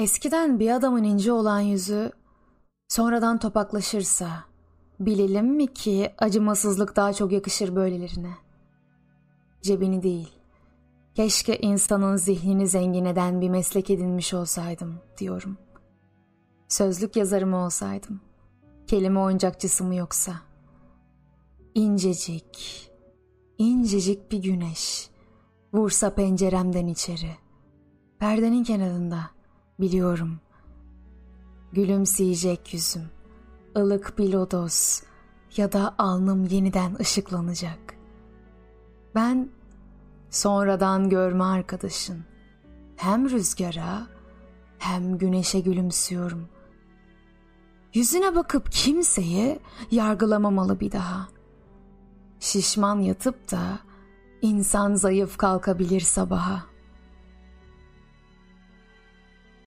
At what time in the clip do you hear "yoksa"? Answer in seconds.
19.94-20.32